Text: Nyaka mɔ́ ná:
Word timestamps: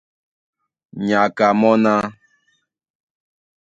Nyaka 1.07 1.47
mɔ́ 1.59 1.73
ná: 1.83 1.93